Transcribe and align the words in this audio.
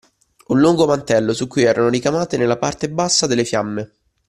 Un 0.47 0.59
lungo 0.59 0.87
mantello, 0.87 1.31
su 1.31 1.45
cui 1.47 1.61
erano 1.61 1.87
ricamate 1.87 2.35
nella 2.35 2.57
parte 2.57 2.89
bassa 2.89 3.27
delle 3.27 3.45
fiamme 3.45 3.91